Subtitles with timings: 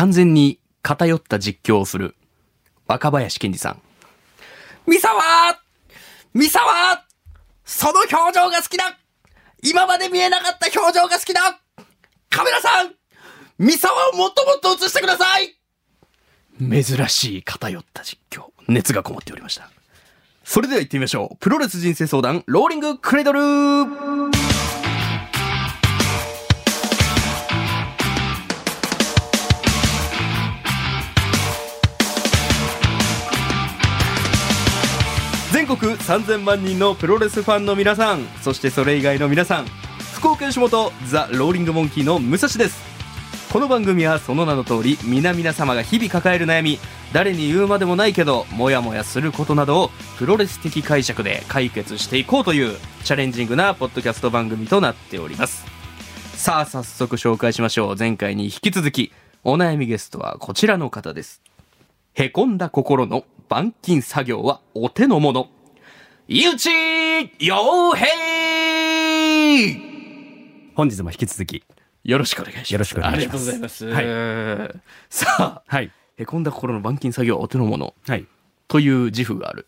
[0.00, 2.16] 完全に偏った実況をする
[2.86, 3.82] 若林健二さん。
[4.86, 5.22] 三沢
[6.32, 7.04] 三沢
[7.66, 8.98] その表情が好きだ
[9.62, 11.60] 今まで見えなかった表情が好きだ
[12.30, 12.94] カメラさん
[13.58, 15.54] 三沢をもっともっと映してください
[16.58, 18.44] 珍しい偏った実況。
[18.68, 19.70] 熱がこもっておりました。
[20.44, 21.36] それでは行ってみましょう。
[21.40, 23.40] プロレス人生相談、ローリングクレドル
[35.80, 39.66] 全国3000万人のプロレスファンの皆さん、そしてそれ以外の皆さん、
[40.12, 42.82] 福岡吉本ザ・ローリングモンキーの武蔵です。
[43.50, 46.78] この番組はその名の通り皆々様が日々抱える悩み
[47.12, 55.64] 誰に言うまでもないけどモヤモヤすることなどをプロレス的解釈で解決していこうというチャレンジングなポッドキャスト番組となっております。
[56.34, 57.96] さあ早速紹介しましょう。
[57.98, 59.12] 前回に引き続き
[59.42, 61.42] お悩みゲストはこちらの方です。
[62.12, 65.48] へこんだ心の板金作業はお手の物
[66.32, 67.56] 井内洋
[67.92, 68.06] 平
[70.76, 71.64] 本日も引き続き
[72.04, 72.72] よろしくお願いします。
[72.72, 74.76] よろしくお願いしますありがとうございます。
[74.76, 78.28] はさあ、はいへこんだ心の板金作業はお手の物はい
[78.68, 79.66] という自負がある。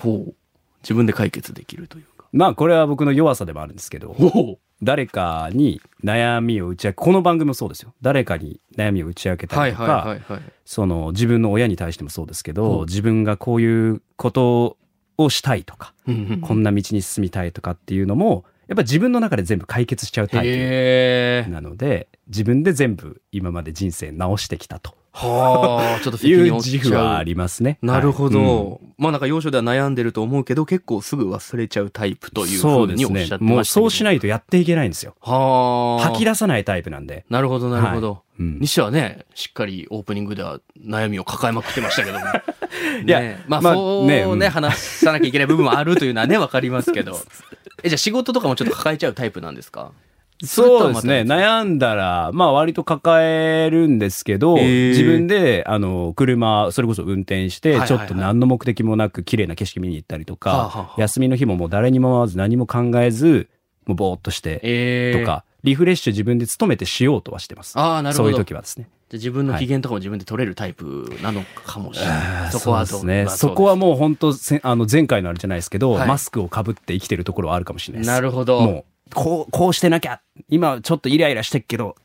[0.00, 0.34] ほう。
[0.82, 2.26] 自分で解決できるというか。
[2.32, 4.16] まあこれは僕の弱さでもあるんですけど。
[4.82, 10.42] 誰かに悩みを打ち明けこの番組もそうですよ誰かに悩みを打ち明けたはいりとか、はいはいはい。
[10.64, 14.78] その自分の親に対してもそうですけど自分がこういうこと
[15.24, 15.94] をしたいとか、
[16.42, 20.46] こんな道に進みたいとかっていうのもやっぱ自分の中で全部解決しちゃうタイ。
[21.44, 27.78] プなので自分で全部今まで人生直してきたとはあ、ちょっと責任を負っちゃう自負はありますね。
[27.82, 28.38] なるほど。
[28.38, 28.48] はい
[28.82, 33.54] うんまあなんか要所では悩んでると思うけど、結構すぐ忘れちゃうタイプというふそううですねにおっしゃってましたけど。
[33.54, 34.04] もうそうしい。
[34.04, 36.04] ないとやっていけないんですよはあ。
[36.04, 37.24] 吐き出さないタイプなんで。
[37.30, 38.10] なるほどなるほど。
[38.10, 42.24] はいうんにしてはね、しっかりオープニングでは悩みを抱えまくってましたけども。
[43.06, 47.18] いやねまあ、まあそうねねうん話さなきゃいけない部分もあるというのはね、わかりますけど。
[47.82, 49.92] え、じゃあ仕事とかもちょっと抱えちゃうタイプなんですか？
[50.44, 51.20] そうですね。
[51.20, 63.48] 悩んだら、まあ割と抱えるんですけど、自分で、あの、車、それこそ運転してちょっと何の目的もなく綺麗な景色見に行ったりとはあはあはかあ、休みの日ももう誰にも会わず何も考えず、
[63.86, 67.78] もうぼーっとして、えー、とか、リフレッシュ自分で努めてしようとはしてます。
[67.78, 68.28] ああ、なるほど。
[68.30, 68.88] そういう時はですね。
[69.10, 72.52] じゃあ自分の機嫌とかも自分で取れるタイプなのかもしれない。
[72.52, 73.24] そこはどそうですね。
[73.24, 78.06] まあそこはもう本当せあの前回のあれじゃないですけど、はいマスクをかぶって生きてるところはあるかもしれないです。
[78.08, 78.60] なるほど。
[78.60, 78.84] もう、
[79.14, 81.96] こう、こうしてなきゃ、今ちょっとイライラしてっけど、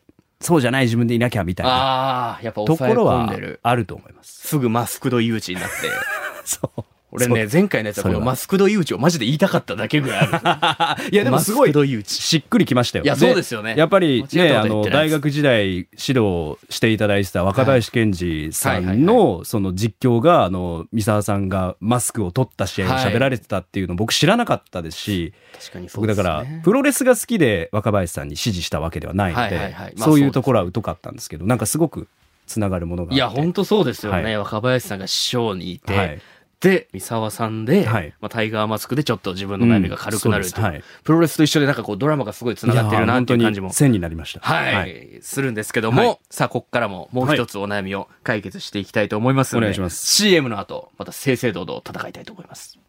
[0.41, 3.59] そうじゃない自分でいなきゃみたいなああ、やっぱ抑えところは込んでる。
[3.63, 4.47] あると思います。
[4.47, 5.89] すぐマスクド誘致になって。
[6.45, 6.83] そう。
[7.15, 11.09] 俺ね、前回のやつはこのマスクド誘致をマジで言いたかっただけぐらいある。
[11.11, 11.73] いやでもすごい。
[12.05, 13.05] しっくりきましたよ。
[13.05, 15.85] いやそうですよねやっぱりね、あの、大学時代指
[16.19, 25.91] 導していただいてた若林健二さんの、その実況が、あの、三沢さんがマスクを取った試合を喋られてたっていうの僕知らなかったですし、確かにね。
[25.93, 32.07] 僕だから、プロレスが好きで若林さんに支持したわけではないのはいはいではいまあそういうところは疎かったんですけど、なんかすごく
[32.47, 33.13] つながるものが。
[33.13, 34.23] いや、本当そうですよね。
[34.23, 36.21] はい若林さんが師匠にいて、はい
[36.59, 38.13] で、三沢さんで、はい。
[38.21, 40.83] まあ、タイガーマスクでちょっと自分の悩みが軽くなるという、うんはい。
[41.03, 43.71] プロレスと一緒でなんかこうドラマがすごい繋がってるなっていう感じも。
[43.71, 44.39] 線になりました。
[44.39, 46.19] はい、するんですけども、はい。
[46.29, 50.05] さあ、ここからももう一つお悩みを解決していきたいと思いますので、お願いします。
[50.07, 52.79] CM の後、また正々堂々戦いたいと思います。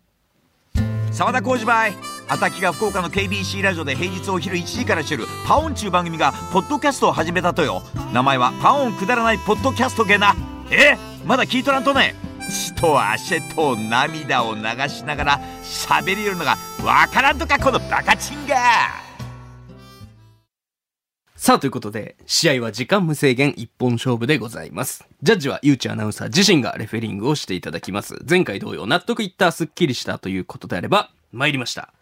[1.12, 1.94] 沢田浩二バイ
[2.28, 7.83] アタッキが福岡の KBC ラジオで平日お昼1時からしてるパオンちゅう番組がポッドキャストを始めたとよ。
[8.12, 10.34] 名前はパオンくだらないポッドキャストゲな。
[10.71, 12.15] えまだ聞いとらんとね
[12.51, 19.07] 血と汗と涙を流しながら喋りよるのがわからんとかこのバカチンが
[21.37, 25.07] さあ、ということで、試合は時間無制限一本勝負でございます。
[25.23, 28.17] ジャッジは、ゆうちアナウンサー自身がレフェリングをしていただきます。
[28.29, 31.93] 前回同様、納得いった、すっきりしたということであれば、参りました。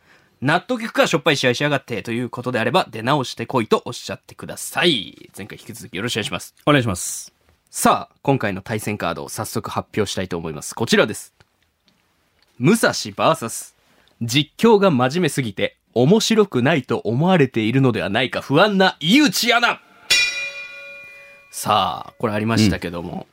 [0.40, 5.30] 納得いくか、しょっぱい試合しやがってということであれば、出直してこいとおっしゃってください。
[5.36, 6.54] 前回引き続きよろしくお願いします。
[6.64, 7.33] お願いします。
[7.76, 10.76] さあ、今回の対戦カードを早速発表したいと思います。
[10.76, 11.34] こちらです。
[12.60, 13.74] 武蔵 VS
[14.22, 19.80] 実況が真面目すぎて面白くないと思われているのではないか不安な井内アナ。
[21.50, 23.26] さあ、これありましたけども、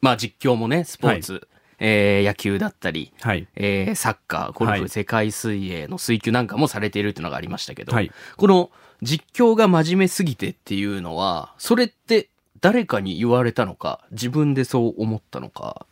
[0.00, 1.46] まあ実況もね、スポーツ、
[1.78, 3.46] えー野球だったり、はい。
[3.56, 4.88] えーサッカー、ゴルフ、はい。
[4.88, 8.10] 世界水泳の水球なんかもされているっていうのがありましたけど、はい。
[8.38, 8.70] この
[9.02, 12.30] 実況が真面目すぎてっていうのは、それって
[12.62, 15.84] 誰かに言われたのか、自分でそう思ったのか。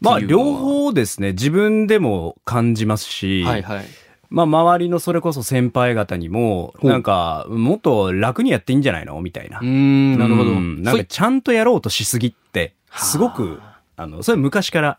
[0.00, 0.54] まあ、両。
[0.54, 3.84] 方ですね、自分でも感じますし、はいはい。
[4.30, 9.58] まあ、周りのそれこそ先輩方にも、なんか、もっと楽にやっていいんじゃないのみたいな。
[9.58, 10.52] うーん、なるほど。
[10.52, 13.60] うんなんか、ちゃんとやろうとしすぎって、すごく、
[13.96, 14.98] あの、それ昔から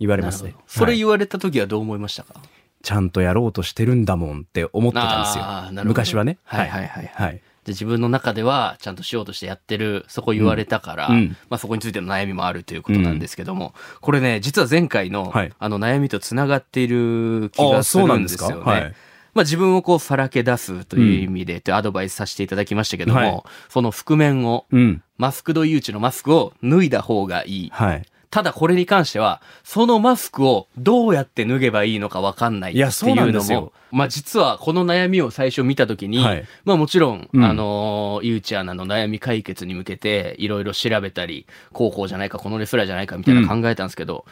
[0.00, 0.54] 言われますね。
[0.66, 2.34] それはい言われた時はどう思いましたか？
[2.82, 6.38] ちゃんとやろうとしてるんだもんって思ってたんですよ昔はね。
[6.42, 7.40] はいはいはいはい。
[7.64, 18.94] で自分の中ではちゃんとしようとしてやってる、そこ言われたから、うんうんまあそこについての悩みもあるということなんですけども、これね、実は前回の、はいあの悩みとつながっている気がするんですよね。
[19.34, 25.02] まあ自分をこうさらけ出すという意味で、とアドバイスさせていただきましたけども、はいその覆面を、うん。
[25.18, 27.70] マスクド誘致のマスクを脱いだ方がいい。
[27.72, 28.02] はい。
[28.32, 44.24] ただこれに関しては、そのマスクをどうやって脱げばいいのかわかんないっていうのも、まあ実はこの悩みを最初見たときに、はいまあもちろん、うんあのー、ゆうちアナの悩み解決に向けて、いろいろ調べたり、こうこうじゃないか、このレスラーじゃないかみたいな考えたんですけど、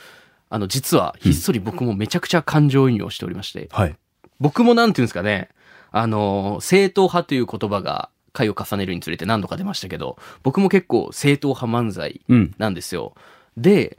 [0.49, 3.95] あの実はひっそり僕もめちゃくちゃ感情移入をしておりまして、はい。
[4.39, 5.51] 僕もなんていうんですかね、
[5.93, 12.55] あのー、正統派という言葉が回を重ねるにつれて何度か出ましたけど、僕も結構正統派漫才うん。
[12.57, 13.15] なんですよ。
[13.61, 13.99] で、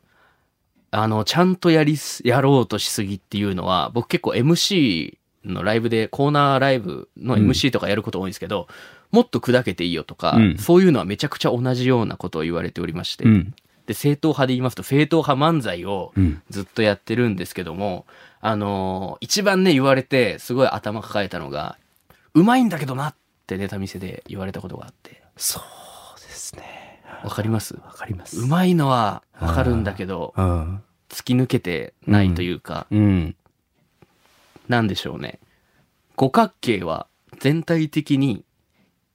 [0.92, 8.68] あの、ちゃんとやりす、やろうとしすぎっていうのは、僕結構 MC のライブで、コーナーライブの MC とかやること多いんですけど、
[9.12, 13.54] もっと砕けていいよとか、うんそういうのはめちゃくちゃ同じようなことを言われておりまして、うん。
[13.86, 16.42] で、正統派で言いますと、正統派漫才をうん。
[16.50, 18.06] ずっとやってるんですけども、
[18.40, 21.78] あのー一番ね、言われて、すごい頭抱えたのが、
[22.34, 23.16] うまいんだけどなっ
[23.48, 26.91] てネタ見せで言われたことがあって、そうですね。
[27.24, 27.76] わかります？
[27.76, 28.40] わかります。
[28.40, 30.82] うまいのはわかるんだけど、うん。
[31.10, 33.36] 突き抜けてないというか、うん。
[34.68, 35.40] なんでしょうね。
[36.16, 37.08] 五角形は
[37.40, 38.44] 全体的に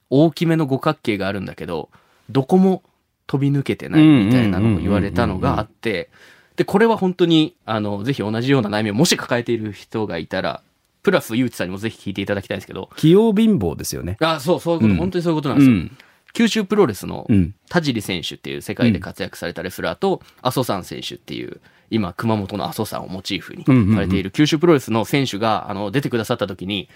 [0.09, 1.89] 大きめの五角形があるんだけど、
[2.29, 2.83] どこも
[3.25, 6.09] 飛び抜けてないみたいなのを言われたのがあって、
[6.55, 10.61] で、これは本当に、あの、ぜひ同じような悩みをもし抱えている人がいたら、
[11.03, 14.17] プラス、ゆうちさんにもぜひ聞いていただきたいんですけど、器用貧乏ですよね。
[14.19, 15.75] あ、そう、そういうこと、うん本当にそういうことなんですよ。
[15.75, 15.97] うん。
[16.37, 17.55] 九州プロレスのうん。
[17.67, 26.89] 田尻選手っていう世界で活躍されたレスラーと、阿蘇山選手っていう、今、熊本の阿蘇山をモチーフにされている九州プロレスの選手が、あの、出てくださった時に、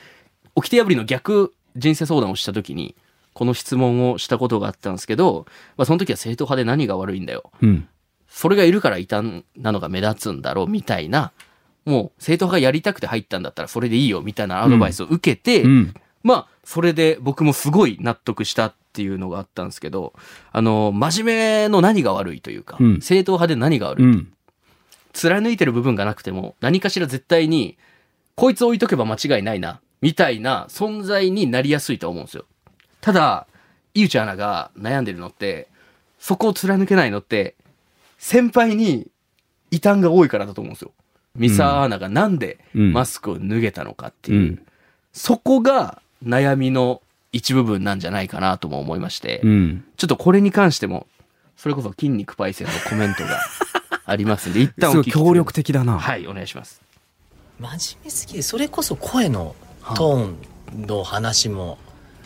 [0.53, 2.95] 掟破りの逆人生相談をした時に、
[3.33, 7.51] この質問をしたことがあったんですけど、まあ、その時は正統派で何が悪いんだよ。
[7.63, 7.87] うん。
[8.29, 11.31] それがいるから異端なのが目立つんだろう、みたいな、
[11.85, 15.93] もう、正統派がやりたくて入ったんだったらそれでいいよ、みたいなアドバイスを受けて、うん。
[16.21, 20.13] まあ、それで僕もすごい納得したっていうのがあったんですけど、
[20.51, 24.33] あの、真面目の何が悪いというか、うん正統派で何が悪い、うん。
[25.13, 27.77] 貫いてる部分がなくても、何かしら絶対に、
[28.35, 32.45] こいつ置いとけば間違いないな、みたいな存在になりやすいと思うんですよ。
[32.99, 33.47] ただ、
[33.93, 35.69] 井内アナが悩んでるのって、
[36.19, 37.55] そこを貫けないのって、
[38.17, 39.09] 先輩に
[39.71, 40.91] 異端が多いからだと思うんですよ。
[41.35, 44.39] 三沢アナがなんでうんマスクを脱げたのかっていう。
[44.39, 44.65] うん。
[45.13, 47.01] そこが悩みの
[47.31, 49.85] 一部分なんじゃないかなとも思いまして、うん。
[49.97, 51.07] ちょっとこれに関しても、
[51.55, 53.39] それこそ筋肉パイセンのコメントが
[54.05, 55.97] ありますんで、 一旦お聞き協力的だな。
[55.99, 56.81] はい、お願いします。
[57.59, 59.55] 真面目すぎるそれこそ声の
[59.95, 60.25] トー
[60.77, 61.77] ンの話も、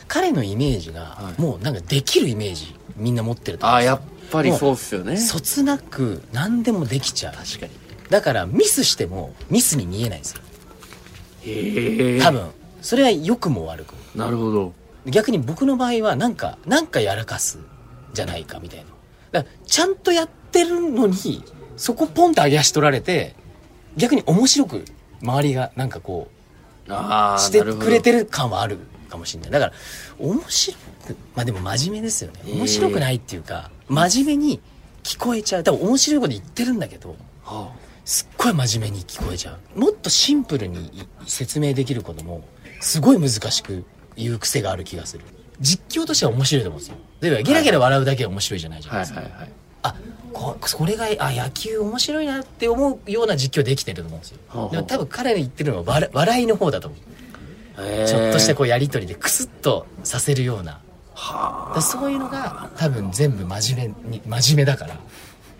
[0.07, 3.99] 彼のイメージがはいもうなんかできるイメージみんな持ってると思うんですよ
[4.31, 7.71] ぱりそうっすよねそつなく何でもできちゃう確かに。
[8.09, 10.41] だからミスしてもミスに見えないんですよ
[11.43, 12.21] へえ。
[12.21, 12.49] 多分
[12.81, 14.73] それは良くも悪くもなるほど。
[15.05, 17.59] 逆に僕の場合はなんかなんかやらかす
[18.13, 18.85] じゃないかみたいな。
[19.31, 21.43] だからちゃんとやってるのに
[21.77, 23.35] そこポンと上げ足取られて
[23.97, 24.85] 逆に面白く
[25.21, 26.29] 周りがなんかこ
[26.87, 28.77] ああ、うしてくれてる感はある
[29.09, 29.51] かもしれない。
[29.51, 29.73] だから
[30.19, 32.39] 面白くまあでも真面目ですよね。
[32.45, 34.61] 面白くないっていうか真面目に
[35.03, 35.63] 聞こえちゃう。
[35.63, 37.71] 多分面白いこと言ってるんだけどは
[38.05, 39.79] すっごい真面目に聞こえちゃう。
[39.79, 42.43] もっとシンプルにい説明できることも
[42.79, 45.23] すごい難しく言う癖がある気がする。
[45.59, 46.97] 実況としては面白いと思うんですよ。
[47.21, 49.51] 例えばゲラゲラ笑うだけは面白いじゃないじゃあないですか、はいはいはい。
[49.83, 49.95] あ
[50.33, 54.69] こそれがあ野球面白いなって思うような実況できてると思うんですよ。
[54.71, 56.99] でも多分彼の言ってるのは笑笑いの方だと思う。
[58.07, 60.81] ちょっとしたこうやり取りでクスッとさせるような。
[61.73, 64.93] だそういうのが多分全部真面目に真面目だから。
[64.93, 64.97] へ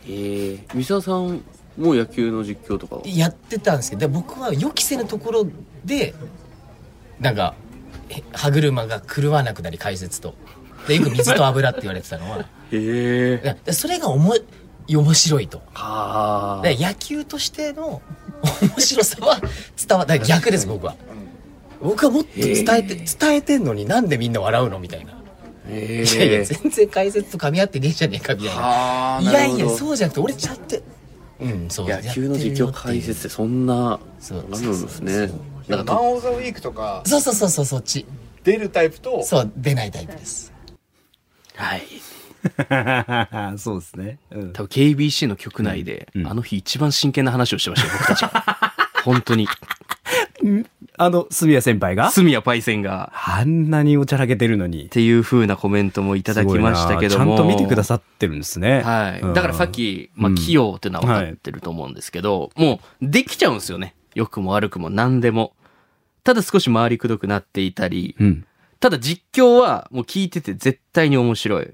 [0.08, 0.60] え。
[0.74, 1.42] 三沢さん
[1.78, 3.02] も野球の実況とかは？
[3.06, 5.48] やってたんですけどで僕は予期せぬところ
[5.86, 6.14] で
[7.20, 7.65] なんかえ
[8.34, 10.34] 歯車が狂わなくなり解説と
[10.88, 12.40] でよく水と油って言われてたのは
[12.72, 13.74] へえ。
[13.74, 14.36] それがおも
[14.88, 16.62] 面白いとはあ。
[16.62, 18.02] で野球としての
[18.62, 19.40] 面白さは
[19.88, 20.96] 伝わだ逆です僕は
[21.82, 25.14] 僕はもっと伝えて伝えてんのになんでみんな笑うのみたいな
[25.68, 26.44] へいやいやえ。
[26.46, 29.22] 全然解説と噛み合ってねえじゃねえかみたいなはあ。
[29.22, 29.70] いやいやう。
[29.76, 30.78] そうじゃなくて俺ちゃんと
[31.42, 34.00] うんそう野球の実況解説ってそんな、あ
[34.32, 35.30] るんですね。
[35.68, 38.06] なんかマン・オブ・ザ・ウィークとかそうそうそうそう、そっち。
[38.44, 40.54] 出るタイプとそう、出ないタイプです。
[41.56, 41.84] はい。
[43.58, 44.20] そうですね。
[44.32, 48.74] うん多分 KBC の局内で、うんあの日一番真剣な話をしてましたよ、僕たちは。
[49.04, 49.48] 本当に。
[50.98, 52.10] あの、住谷先輩が？
[52.12, 54.84] 住谷パイセンが、あんなにおちゃらけてるのに。
[54.84, 57.26] いっていう風なコメントもいただきましたけども。
[57.26, 58.82] ちゃんと見てくださってるんですね。
[58.82, 59.22] はい。
[59.22, 63.96] うんだからさっき、まあ、うん器用っていうのは分かってると思うんですけど、もう、できちゃうんですよね。
[64.16, 65.54] 良くも悪くも何でも。
[66.24, 68.46] ただ少し回りくどくなっていたり、うん。
[68.80, 71.72] ただ実況はもう聞いてて絶対に面白い。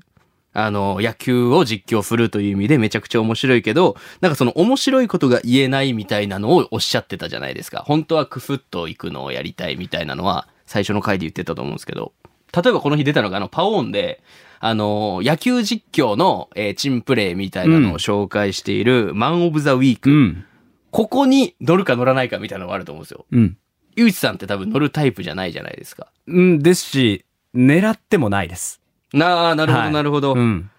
[0.54, 7.84] あの、野球を実況するという意味でめちゃくちゃ面白いけど、なんかその面白いことが言えないみたいなのをおっしゃってたじゃないですか。
[7.88, 12.12] 本当はクフッと行くのをやりたいみたいなのは最初の回で言ってたと思うんですけど、
[12.54, 14.22] 例えばこの日出たのがあのパオーンで、
[14.60, 20.12] あの、野球実況の、えーチンプレーみたいなのを紹介しているマン・オブ・ザ・ウィーク。
[20.12, 20.46] うん。
[20.92, 23.26] ここに乗るか乗らないかみたいなのがあると思うんですよ。
[23.32, 23.58] うん。
[23.96, 26.08] ゆうちさんって多分乗るタイプじゃないじゃないですか。
[26.28, 28.82] うん、ですし、狙ってもないです。
[29.14, 30.34] なあ、なるほど、はいなるほど。
[30.34, 30.70] うん。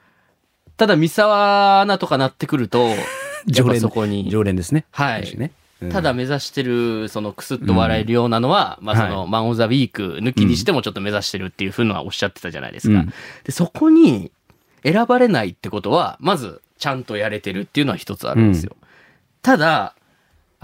[0.77, 2.89] ただ、三沢アナとかなってくると、
[3.47, 4.87] やっぱそこに、常連ですね。
[4.91, 5.53] はい私ね。
[5.57, 13.01] うんただ目指してる、そのクスッと笑えるようなのは、まあその、はいマン・オブ・ザ・ウィーク抜きにしてもちょっと目指してるっていうふうのはおっしゃってたじゃないですか。
[13.01, 14.31] うんで、そこに
[14.85, 18.77] 選ばれないってことは、まず、ちゃんとやれてるっていうのは一つあるんですよ。
[19.43, 19.97] ただ、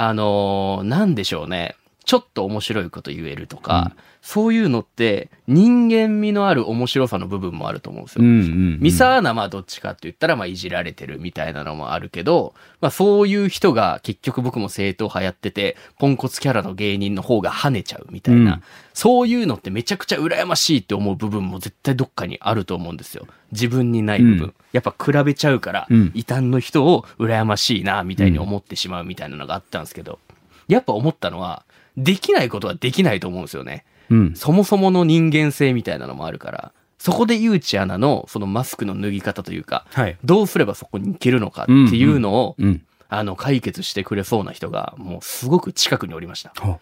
[0.00, 1.76] あのーなんでしょうね。
[2.08, 8.24] ちょっと面白いこと言えるとか、そういうのって人間味のある面白さの部分もあると思うんですよ。
[8.24, 8.46] うんうんう
[8.76, 8.80] ん。
[8.80, 18.62] ミサーナまあどっちかって言ったらまあいじられてるみたいなのもあるけど、まあそういう人が結局僕も正統派やってて、ポンコツキャラの芸人の方が跳ねちゃうみたいな、うん
[18.94, 23.28] そういうのってめちゃくちゃ羨ましいって思う部分も絶対どっかにあると思うんですよ。
[23.52, 24.44] 自分にない部分。
[24.44, 30.18] うんやっぱ比べちゃうから、うん異端の人を羨ましいなみたいに思ってしまうみたいなのがあったんですけど、
[30.66, 31.64] やっぱ思ったのは、
[31.98, 33.84] できないことはできないと思うんですよね。
[34.10, 34.34] うん。
[34.34, 40.16] そもそもの人間性みたいなのもあるから、そこでゆうちアナのそのマスクの脱ぎ方というか、はい。
[40.24, 42.82] どうすればそこに行けるのかっていうのを、うん。
[43.08, 46.52] あの、解決してくれそうな人が、もうすごく近くにおりました。
[46.60, 46.78] ほ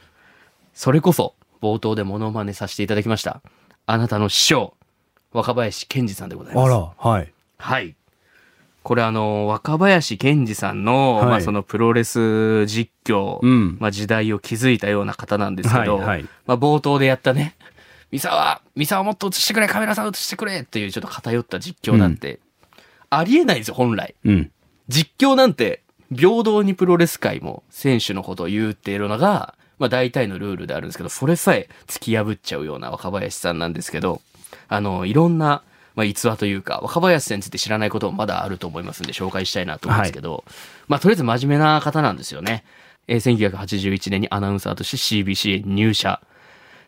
[0.75, 3.43] それこそ、冒頭でモノマネさせていただきました。
[3.87, 4.75] あなたの師匠、
[5.33, 6.67] 若林健二さんでございます。
[6.67, 7.33] あら、はい。
[7.59, 7.95] はい。
[8.87, 17.57] これあの、若林健二さんの、はいまあそのプロレス実況、うんまあ時代を築いたような方なんですけど、はいはいまあ冒頭でやったね、
[18.13, 22.39] 三沢、三沢もっと映してくれ、カメラさん映してくれっていうちょっと偏った実況なんて、
[23.11, 24.15] ありえないんですよ、本来。
[24.25, 24.53] うん。
[24.87, 25.83] 実況なんて、
[26.15, 34.21] 平等にプロレス界も選手のことを言うっていうのが、まあ大体のルールであるんですけど、それさえ突き破っちゃうような若林さんなんですけど、
[34.69, 35.65] あの、いろんな、
[35.97, 40.45] まあ逸話というか、若林さんについて知らないこともまだあると思いますんで紹介したいなと思うんですけど、
[40.87, 42.65] まあとりあえず真面目な方なんですよね。
[43.09, 46.21] えー1981年にアナウンサーとして CBC へ入社。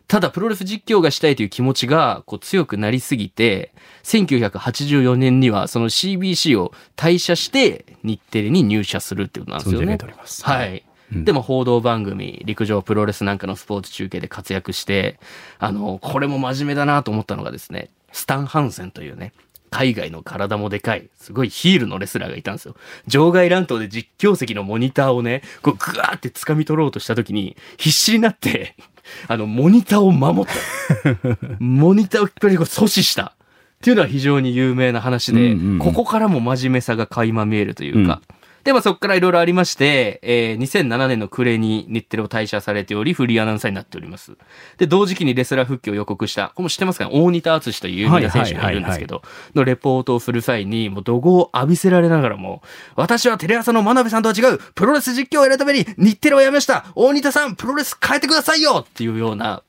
[0.08, 3.72] ただプロレス実況がしたいという気持ちがこう強くなりすぎて、
[4.04, 9.98] 1984年にはその CBC を退社して日テレに入社するっていうことなんですよね。
[10.42, 10.78] はい。
[10.78, 15.18] うんでも報道番組、陸上プロレスなんかのスポーツ中継で活躍して、
[15.58, 19.32] あの、これも真面目だなと思ったのがですね、スタン・ハンセンというね、
[19.70, 22.74] 海外の体もでかい、すごいヒールのレスラーがいたんですよ。
[23.06, 28.76] 場外乱闘で実況席のモニターをね、こうグワーって掴み取ろうとした時に、必死になって、
[29.28, 31.18] あの、モニターを守った。
[31.60, 33.34] モニターを引っ張り阻止した。
[33.78, 38.20] っていうのは非常に有名な話で、うんうんうんここからも真面目さが垣間見えるというか、
[38.64, 44.32] で、まあそこからいろいろありまして、えー2007年の暮れに日テレを退社されており、フリーアナウンサーになっております。
[44.76, 47.10] で、同時期にレスラー復帰を予告した、これも知ってますかね？
[47.14, 49.22] 大仁田敦という有名な選手がいるんですけど、
[49.54, 52.62] のレポートをする際に、もう怒号を浴びせられながらも、
[52.96, 56.84] 私はテレ朝の真鍋さんとは違う、プロレス実況をやるために日テレを辞めました。
[56.94, 58.84] 大仁田さん、プロレス変えてくださいよ！
[58.88, 59.62] っていうような、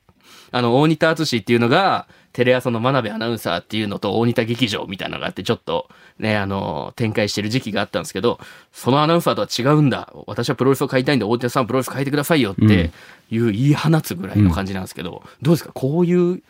[0.52, 8.38] あの、大仁田敦っていうのが、テレ朝の真鍋アナウンサーっていうのと大仁田劇場みたいなのがあって、ちょっとね、あの、展開してる時期があったんですけど、
[8.72, 10.12] そのアナウンサーとは違うんだ。
[10.26, 12.90] 私はプロレスを買いたいんで、大仁田さんプロレス変えてくださいよって
[13.30, 15.72] いう言い放つぐらいの感じなんですけど、どうですか？
[15.72, 16.42] こういう、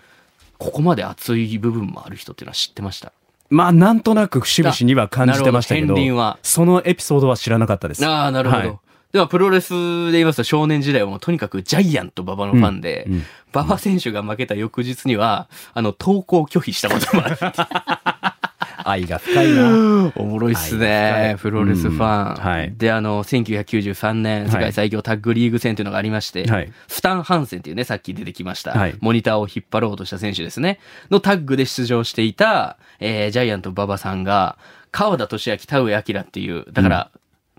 [0.59, 3.13] ここまで熱い部分もある人っていうのは知ってました？
[3.49, 8.07] まあ、なんとなく節々には感じてましたけど、どそのエピソードは知らなかったです。
[8.07, 8.69] ああ、なるほど。
[8.69, 8.79] はい
[9.13, 9.73] では、プロレス
[10.07, 17.37] で言いますと、少年時代はもうとにかくジャイアント馬場のファンで、うんうん馬場選手が負けた翌日には、あの、投稿拒否したこともある。
[18.85, 20.13] 愛が深いな。
[20.17, 21.37] おもろいっすはいね。
[21.39, 22.35] プロレスファン。
[22.35, 30.79] うんはいで、あの、1993年、世界最強タッグリーグ戦というのがありまして、はいスタン・ハンセンっていうね、さっき出てきました、はいモニターを引っ張ろうとした選手ですね。
[31.11, 34.57] のタッグで出場していた、えージャイアント馬場さんが、
[34.93, 37.11] 川田俊明、田上明っていう、だから、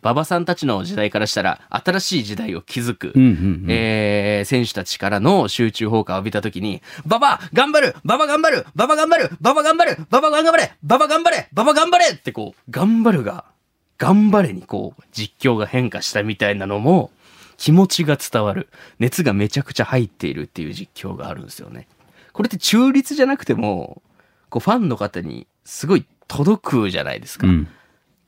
[0.04, 3.14] 馬場さんたちの時代からしたら、新しい時代を築く、
[3.68, 13.46] えー選手たちからの集中砲火を浴びたときに、馬場頑張る馬場頑張る馬場頑張る馬場頑張る馬場頑張れ馬場頑張れ馬場頑張れってこう、頑張るが、
[13.98, 17.12] 頑張れにこう、実況が変化したみたいなのも、
[17.58, 18.70] 気持ちが伝わる。
[18.98, 21.88] 熱がめちゃくちゃ入っているっていう実況があるんですよね。
[22.34, 24.02] これって中立じゃなくても、
[24.50, 27.46] こうファンの方にすごい届くじゃないですか。
[27.46, 27.68] うん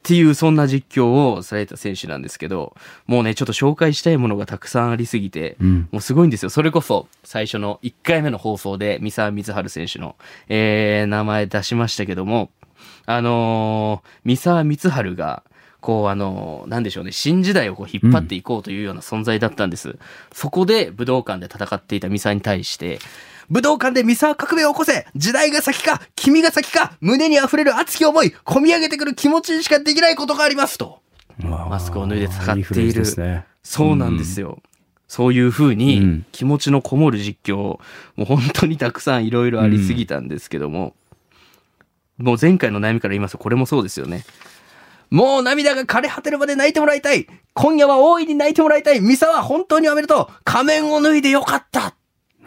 [0.03, 2.75] っていうそんな実況をされた選手なんですけど、
[3.07, 6.49] もうね、ちょっと紹介したいものがたくさんありすぎて、うんもうすごいんですよ。
[6.49, 10.17] それこそ、最初の1回目の放送で、三沢光晴選手の、
[10.49, 12.51] えー、名前出しましたけども、
[13.05, 15.43] あのー三沢光晴が、
[15.83, 19.97] こう、あのーなんでしょうね、新時代をこう引っ張っていこうというような存在だったんです。
[20.31, 22.99] そこで武道館で戦っていた三沢に対して、
[23.49, 31.01] 武道館で三沢革命を起こせ時代が先か君が先か胸に溢れる熱き思い込み上げてくる気持ちにしかできないことがありますと。
[31.37, 34.59] マスクを脱いで戦っているいいねそうなんですよ。
[35.09, 37.79] そういう風うにん気持ちのこもる実況、も
[38.19, 40.95] う本当にたくさんいろいろありすぎたんですけども、
[42.17, 44.23] もう前回の悩みから言いますとこれもそうですよね。
[45.13, 47.27] もう涙が枯れ果てるまで泣いてもらいたい。
[47.53, 48.99] 今夜は大いに泣いてもらいたい。
[48.99, 50.41] 三沢本当におめでとう。
[50.43, 51.89] 仮面を脱いでよかった。
[51.89, 51.93] っ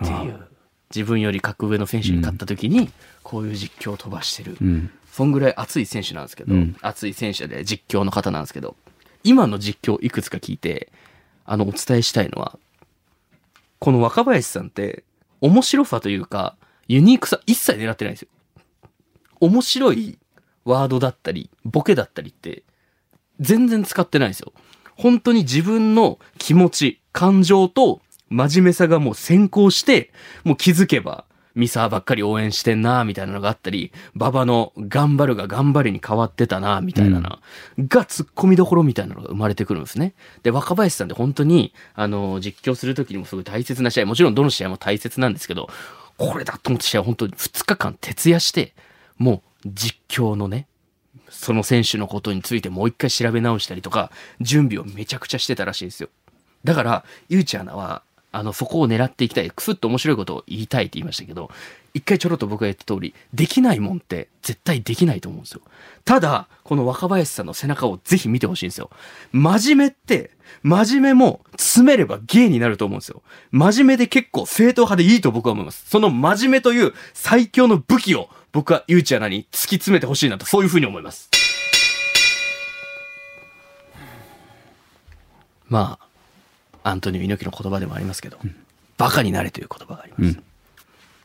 [0.02, 0.49] ていう。
[0.92, 2.90] 自分より格上の選手に勝った時に、
[3.23, 4.56] こういう実況を飛ばしてる。
[4.61, 4.90] うん。
[5.12, 6.76] そんぐらい熱い選手なんですけど、うん。
[6.80, 8.75] 熱い選手で実況の方なんですけど、
[9.23, 10.90] 今の実況いくつか聞いて、
[11.44, 12.58] あの、お伝えしたいのは、
[13.78, 15.04] この若林さんって、
[15.40, 16.56] 面白さというか、
[16.88, 18.28] ユニークさ一切狙ってないんですよ。
[19.38, 20.18] 面白い
[20.66, 22.64] ワードだったり、ボケだったりって、
[23.40, 24.52] 全然使ってないんですよ。
[24.96, 30.12] 本当に自分の気持ち、感情と真面目さがもう先行して、
[30.44, 37.38] もう気づけば、ミサーばっかり応援してんな、みたいなのがあったり、馬場の頑張るが頑張りに変わってたな、みたいなな、
[37.78, 40.14] が突っ込みどころみたいなのが生まれてくるんですね。
[40.42, 45.70] で、若林さんって本当に、あの、実況するときにもすごい大切な試合、もちろんどの試合も大切なんですけど、
[46.18, 48.75] これだと思って試合本当に2日間徹夜して、
[49.16, 50.66] もう実況のね、
[51.28, 54.10] その選手のことについてもう一回調べ直したりとか、
[54.40, 56.08] 準備をめちゃくちゃしてたらしいんですよ。
[56.64, 59.50] だから、ゆうちゃは、あの、そこを狙っていきたい。
[59.50, 61.50] くすっと面白いことを言いたいって言いましたけど、
[61.97, 65.63] 一回ちょろっと僕が言った通り、できないもんって絶対できないと思うんですよ。
[66.04, 68.91] ただ、この若林さんの背中をぜひ見てほしいんですよ。
[69.32, 70.30] 真面目って、
[70.63, 73.23] 真面目も詰めれば芸になると思うんですよ。
[73.50, 75.89] 真面目で結構正統派でいいと僕は思います。
[75.89, 81.30] その真面目という最強の武器を僕はゆうちゃなに突き詰めてほしいなと、そういうふうに思います。
[85.71, 85.99] ま
[86.82, 88.37] あ、アントニオ猪木の言葉でもありますけど、
[88.99, 90.23] バカになれという言葉があります。
[90.37, 90.45] うん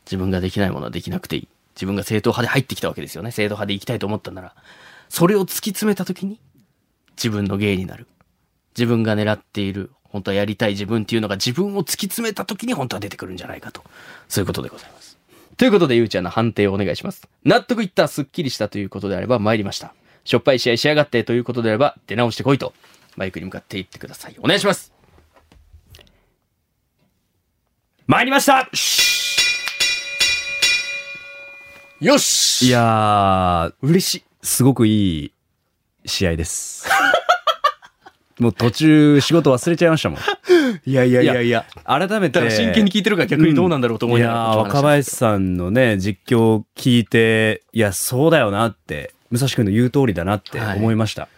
[0.04, 1.48] 自分ができないものはできなくていい。
[1.74, 3.30] 自分が正統派で入ってきたわけですよね。
[3.30, 4.54] 正統派で行きたいと思ったなら、
[5.08, 6.38] それを突き詰めた時に、
[7.16, 8.06] 自分の芸になる。
[8.76, 13.82] 自分が狙っている、本当はやりたい自分っていうのが自分を突き詰めた時に本当は出てくるんじゃないかと。
[14.28, 15.18] そういうことでございます。
[15.56, 17.28] ということで、ゆうちゃんの判定をお願いします。
[17.44, 19.94] 納得いった、すっきりしたということであれば参りました。
[20.24, 22.74] しょっぱい試合しやがってということであれば、出直してこいと、
[23.16, 24.36] マイクに向かって言ってください。
[24.38, 24.92] お願いします。
[28.06, 28.68] 参りました
[32.02, 34.24] よしいやー、嬉しい。
[34.42, 35.32] すごくいい
[36.04, 36.88] 試合です。
[38.40, 40.18] もう途中仕事忘れちゃいましたもん。
[40.84, 41.64] いやいやいやいや。
[41.86, 42.50] 改めて。
[42.50, 51.28] 真剣に聞いてるから逆にどうなんだろうと思いながらいやー若林さんのね、実況を聞いて、いや、そうだよなって、武蔵君の言う通りだなって思いました。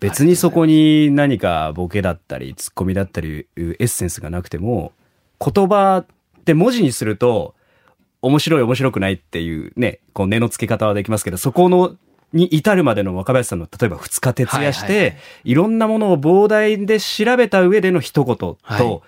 [0.00, 4.90] 別にそこに何かボケだったり、ツッコミだったり、いうエッセンスがなくても、
[5.38, 7.54] 言葉って文字にすると、
[8.22, 11.96] 面白い面白くないっていうね、こう根の付け方はできますけど、そこの、
[12.32, 19.00] に至るまでの若林さんの、例えば2日徹夜して、はいはいはいいろんなものを膨大で調べた上での一言と、はい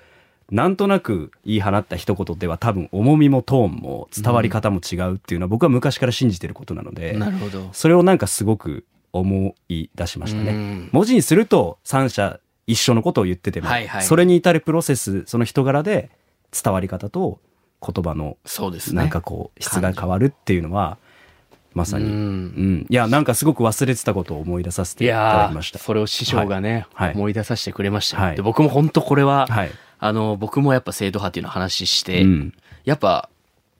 [0.51, 7.71] なんとなく言い放った一言では多分重みもトーンも伝わり方も違うっていうのは僕は昔から信じてることなので、なるほど。
[7.73, 10.51] それをなんかすごく思い出しましたね。
[10.51, 16.11] うん文字にすると三者一緒のことを言ってても、はいはいそれに至るプロセス、その人柄で
[16.53, 17.41] 伝わり方と
[17.93, 18.99] 言葉のそうですね。
[18.99, 20.99] なんかこう質が変わるっていうのは、
[21.75, 25.79] まさに、ううんん、いや、なんかすごく忘れてたことを思い出させていいただきました。
[25.79, 29.71] それを師匠がね、はいはい思い出させてくれましたよ、はいで僕も本当これは、はい。
[29.99, 32.55] あの、僕もやっぱ生徒派っていうのを話して、うん。
[32.85, 33.29] やっぱ、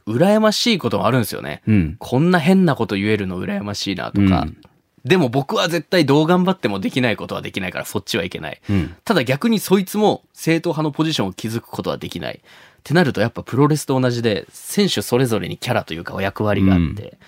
[0.07, 1.63] 羨ましいこともあるんですよね。
[1.67, 1.97] うん。
[1.99, 4.61] こんな変なこと言えるの羨ましいなとか、うん
[5.05, 8.61] でも僕は絶対どう頑張ってもできないことはできないからそっちはいけない。
[8.71, 8.97] うん。
[9.05, 12.37] ただ逆にそいつも正統派のポジションを築くことはできない。
[12.37, 12.41] っ
[12.83, 17.19] てなるとやっぱプロレスと同じで、選手それぞれにキャラというか役割があって、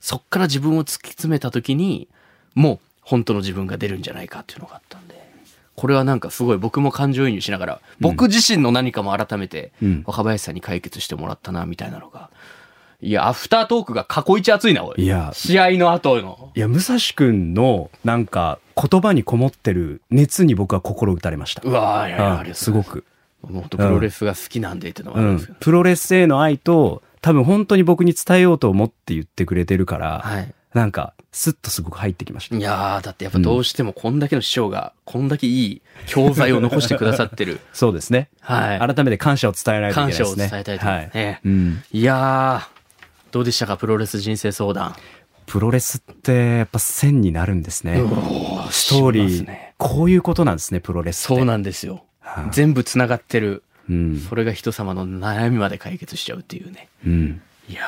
[0.00, 2.08] そっから自分を突き詰めた時に、
[2.54, 5.22] もう本当の自分が出るんじゃないかっていうのがあったんで。
[5.74, 12.30] これはなんかすごい僕も感情移入しながら、僕自身の何かも改めてうん若林さんに解決してもらったな、みたいなのが。
[13.02, 15.02] いや、アフタートークが過去一熱いな、おい。
[15.02, 16.52] いや試合の後の。
[16.54, 21.62] いや、武蔵くんの、なんか、言葉にこもってる熱に僕は心打たれました。
[21.64, 23.04] うわーいやいやうんありがとうございますすごく。
[23.42, 25.56] もう本当プロレスが好きなんでっていうのはあうるんですけど。。
[25.56, 30.54] んプロレスへの愛と、多分本当に僕に伝えようと思って言ってくれてるから、はい。
[30.72, 32.56] なんか、スッとすごく入ってきました。
[32.56, 37.60] いやー、だってやっぱどうしてもこんだけの師匠が、こんだけいい教材を残してくださってる。
[37.72, 38.28] そうですね。
[38.40, 38.78] はい。
[38.78, 40.48] 改めて感謝を伝えないといけな感謝をいですね。
[40.50, 41.40] 伝えたいと思いはいますね。
[41.44, 41.82] うん。
[41.92, 42.71] いやー、
[43.32, 44.94] どうでしたか、プロレス人生相談。
[45.46, 47.96] プロレスってやっぱ線になるんですね。
[48.70, 51.34] ストーリー、ねこういうことなんですね、プロレスって。
[51.34, 52.40] そうなんですよは。
[52.46, 53.62] あ全部繋がってる。
[53.88, 54.18] うん。
[54.20, 56.88] それが人様の悩みまで解決しちゃうっていうね。
[57.06, 57.42] うん。
[57.70, 57.82] いや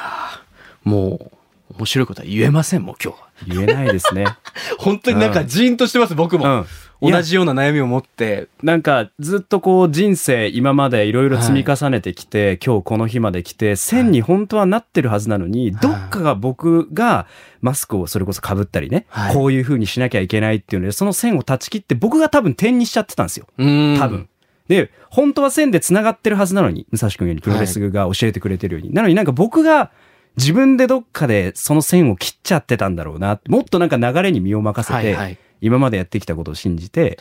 [0.87, 1.31] ー、も
[1.71, 3.29] う、面白いことは言えませんもん、今日は。
[3.47, 4.25] 言えないですね。
[4.79, 6.45] 本当になんかジーンとしてます、僕も。
[6.45, 6.67] うん
[7.11, 8.49] 同じような悩みを持って。
[8.62, 17.27] なんかずっとこう人生今までいろいろ積み重ねてきて、今日この日まで来て線に本当はなってるはずなのに、どっかが僕が
[17.61, 23.47] マスクをそれこそ被ったりね、はいこういう風にしなきゃいけないっていうので、その線を断ち切って僕が多分点にしちゃってたんですよ。
[23.57, 24.29] 多分。。
[24.69, 28.95] で、本当は線で繋がってるはずなのに、武蔵君ようにプロレスが教えてくれてるように。
[28.95, 29.90] なのになんか僕が
[30.37, 33.40] 自分でどっかでその線を切っちゃってたんだろうな。
[33.49, 37.19] もっとなんか流れに身を任せて、はいはい今までやってきたことを信じて。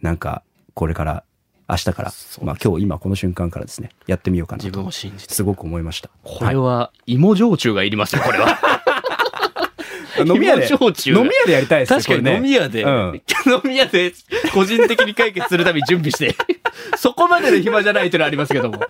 [0.00, 0.42] なんか、
[0.74, 1.24] これから、
[1.68, 5.34] 明日から、まあ今日今この瞬間からですね、やってみようかな自分と、を信じて。
[5.34, 6.08] すごく思いました。
[6.22, 8.58] これは、芋焼酎がいりますよ、これは。
[10.24, 12.00] 飲み屋で、飲み屋でやりたいですね。
[12.00, 14.12] 確かに飲み屋で、うん飲み屋で
[14.52, 16.34] 個人的に解決するために準備して、
[16.96, 18.76] そこまでの暇じゃないというのはありますけども。
[18.76, 18.80] い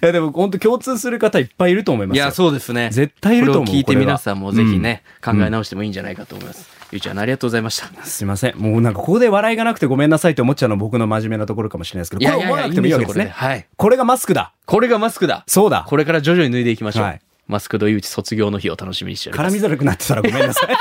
[0.00, 2.24] やでも本当共通する方いっぱいいると思いますよ。
[2.24, 2.90] いや、そうですね。
[2.92, 6.81] 絶対いると思うこれを聞いて皆さんもぜひね、考え直してもいいんじゃないかと思います。
[6.92, 8.04] ゆうちゃん、ありがとうございました。
[8.04, 8.58] すいません。
[8.58, 13.28] もうなんかここで笑いがなくてごめんなさいって思っちゃうのは僕の真面目なところかもしれないですけど、これ思わなくてもいいわけですね。
[13.28, 13.66] はい。
[13.76, 14.52] これがマスクだ。
[14.66, 15.42] これがマスクだ。
[15.46, 15.86] そうだ。
[15.88, 17.04] これから徐々に脱いでいきましょう。
[17.04, 19.56] はいマスクド井内卒業の日を楽しみにしております。
[19.56, 20.76] 絡みづらくなってたらごめんなさい。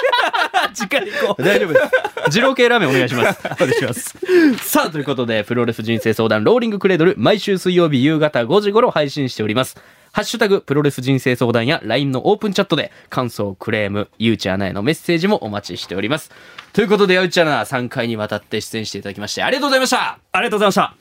[0.73, 1.43] 次回行こう。
[1.43, 2.37] 大丈夫です。
[2.37, 3.39] 二郎系ラーメンお願いします。
[3.61, 4.15] お願いします。
[4.57, 9.75] さあ、ということで、プロレス人生相談、ローリングクレードル、毎週水曜日夕方5時頃配信しております。
[10.13, 16.31] ハッシュタグ、プロレス人生相談や LINE のオープンチャットで、感想、クレーム、ゆうちゃなへのメッセージもお待ちしております。
[16.73, 21.00] ということで、ゆうちゃな、3回にわたって出演していただきまして、ありがとうございましたありがとうございました。